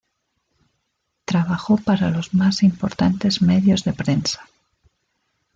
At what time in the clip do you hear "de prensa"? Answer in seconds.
3.83-4.49